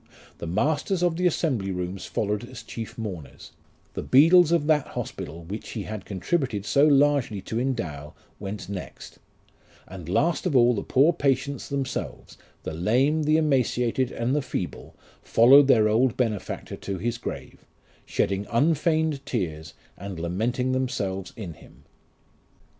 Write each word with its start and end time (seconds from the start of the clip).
The 0.39 0.47
masters 0.47 1.03
of 1.03 1.15
the 1.15 1.27
assembly 1.27 1.69
rooms 1.71 2.07
followed 2.07 2.43
as 2.49 2.63
chief 2.63 2.97
mourners; 2.97 3.51
the 3.93 4.01
beadles 4.01 4.51
of 4.51 4.65
that 4.65 4.87
hospital 4.87 5.43
which 5.43 5.69
he 5.73 5.83
had 5.83 6.05
contributed 6.05 6.65
so 6.65 6.87
largely 6.87 7.39
to 7.41 7.59
endow, 7.59 8.15
went 8.39 8.67
next; 8.67 9.19
and 9.87 10.09
last 10.09 10.47
of 10.47 10.55
all 10.55 10.73
the 10.73 10.81
poor 10.81 11.13
patients 11.13 11.69
themselves, 11.69 12.35
the 12.63 12.73
lame, 12.73 13.21
the 13.25 13.37
emaciated, 13.37 14.11
and 14.11 14.35
the 14.35 14.41
feeble, 14.41 14.95
followed 15.21 15.67
their 15.67 15.87
old 15.87 16.17
bene 16.17 16.39
factor 16.39 16.75
to 16.77 16.97
his 16.97 17.19
grave, 17.19 17.63
shedding 18.03 18.47
unfeigned 18.51 19.23
tears, 19.23 19.75
and 19.99 20.19
lamenting 20.19 20.71
themselves 20.71 21.31
in 21.35 21.53
him. 21.53 21.83